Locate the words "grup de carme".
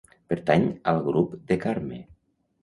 1.09-2.01